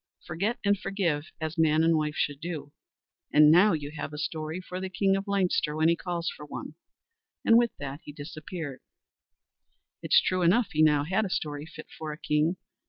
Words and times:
Forget 0.25 0.57
and 0.65 0.79
forgive 0.79 1.31
as 1.39 1.59
man 1.59 1.83
and 1.83 1.95
wife 1.95 2.15
should 2.15 2.41
do, 2.41 2.71
and 3.31 3.51
now 3.51 3.73
you 3.73 3.91
have 3.91 4.13
a 4.13 4.17
story 4.17 4.59
for 4.59 4.79
the 4.81 4.89
king 4.89 5.15
of 5.15 5.27
Leinster 5.27 5.75
when 5.75 5.89
he 5.89 5.95
calls 5.95 6.27
for 6.35 6.43
one"; 6.43 6.73
and 7.45 7.55
with 7.55 7.77
that 7.77 7.99
he 8.03 8.11
disappeared. 8.11 8.81
It's 10.01 10.19
true 10.19 10.41
enough 10.41 10.69
he 10.71 10.81
now 10.81 11.03
had 11.03 11.23
a 11.23 11.29
story 11.29 11.67
fit 11.67 11.85
for 11.99 12.11
a 12.11 12.17
king. 12.17 12.57